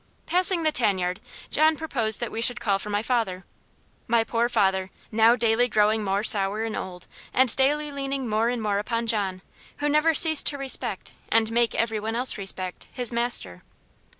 Passing 0.25 0.63
the 0.63 0.71
tan 0.71 0.97
yard 0.97 1.19
John 1.51 1.77
proposed 1.77 2.19
that 2.21 2.31
we 2.31 2.41
should 2.41 2.59
call 2.59 2.79
for 2.79 2.89
my 2.89 3.03
father. 3.03 3.45
My 4.07 4.23
poor 4.23 4.49
father; 4.49 4.89
now 5.11 5.35
daily 5.35 5.67
growing 5.67 6.03
more 6.03 6.23
sour 6.23 6.63
and 6.63 6.75
old, 6.75 7.05
and 7.35 7.55
daily 7.55 7.91
leaning 7.91 8.27
more 8.27 8.49
and 8.49 8.63
more 8.63 8.79
upon 8.79 9.05
John, 9.05 9.43
who 9.77 9.87
never 9.87 10.15
ceased 10.15 10.47
to 10.47 10.57
respect, 10.57 11.13
and 11.29 11.51
make 11.51 11.75
every 11.75 11.99
one 11.99 12.15
else 12.15 12.35
respect, 12.39 12.87
his 12.91 13.11
master. 13.11 13.61